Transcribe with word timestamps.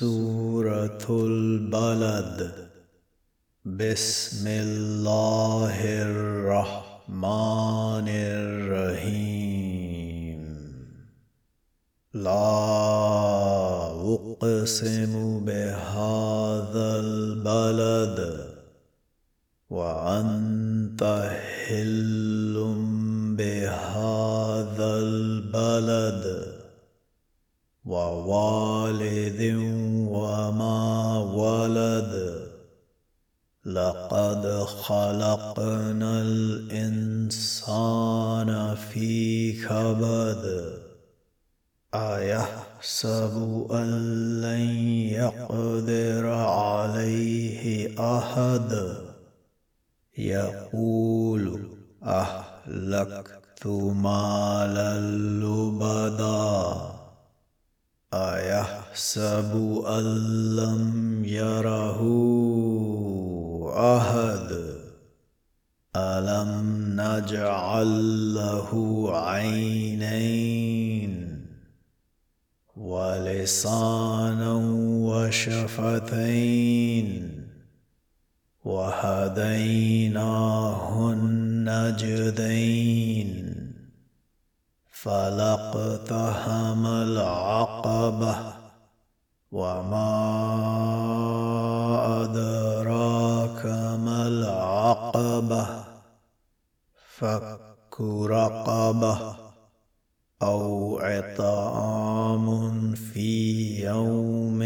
سورة 0.00 1.04
البلد. 1.10 2.38
بسم 3.64 4.44
الله 4.48 5.76
الرحمن 6.08 8.08
الرحيم. 8.08 10.42
لا 12.14 12.56
أقسم 14.16 15.44
بهذا 15.44 16.88
البلد 17.00 18.18
وأنت 19.70 21.02
حل 21.68 22.54
بهذا 23.38 24.90
البلد 24.98 26.24
ووالد 27.84 29.59
لقد 33.90 34.64
خلقنا 34.64 36.22
الإنسان 36.22 37.70
في 38.74 39.52
كبد. 39.52 40.72
أيحسب 41.94 43.66
أن 43.72 43.90
لن 44.40 44.68
يقدر 45.18 46.26
عليه 46.28 47.94
أحد؟ 48.18 48.96
يقول 50.18 51.68
أهلكت 52.02 53.66
مالا 53.94 55.00
لبدا. 55.42 56.90
أيحسب 58.14 59.82
أن 59.86 60.04
لم 60.56 61.24
يره 61.24 62.29
أحد 63.80 64.48
ألم 65.96 66.50
نجعل 67.00 68.34
له 68.34 68.70
عينين 69.12 70.60
ولسانا 72.76 74.52
وشفتين 75.08 76.60
وهديناه 78.64 80.20
النجدين 81.12 82.50
فلاقتحم 84.92 86.86
العقبة 86.86 88.36
وما 89.52 90.99
فك 97.20 98.00
رقبة 98.00 99.36
أو 100.42 100.98
عطام 100.98 102.46
في 102.94 103.84
يوم 103.84 104.62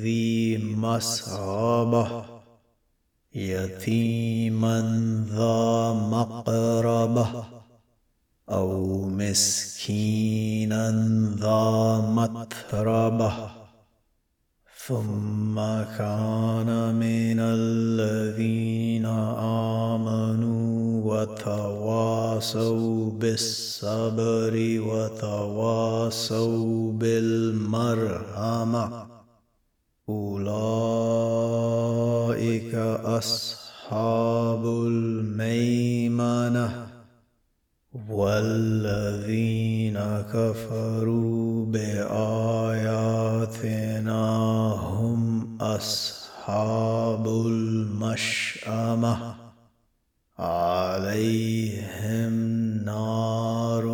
ذي 0.00 0.58
مسغبة 0.76 2.24
يتيما 3.34 4.80
ذا 5.28 5.92
مقربة 5.92 7.44
أو 8.50 9.00
مسكينا 9.08 10.90
ذا 11.36 11.98
متربة 12.08 13.50
ثم 14.86 15.54
كان 15.98 16.94
من 16.94 17.38
الذين 17.40 19.06
آمنوا 19.96 20.51
وتواصوا 21.22 23.10
بالصبر 23.10 24.54
وتواصوا 24.90 26.92
بالمرحمة. 26.92 29.06
أولئك 30.08 31.14
أصحاب 33.04 34.66
الميمنة 34.66 36.86
والذين 38.08 39.98
كفروا 40.34 41.66
بآياتنا 41.66 42.64
هم 44.74 45.58
أصحاب 45.60 47.26
المشأمة. 47.26 49.41
عليهم 50.38 52.32
نار 52.84 53.86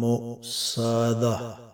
مؤصدة. 0.00 1.65